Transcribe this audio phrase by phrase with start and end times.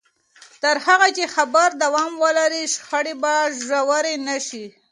[0.61, 3.33] تر هغه چې خبرې دوام ولري، شخړې به
[3.65, 4.65] ژورې نه شي.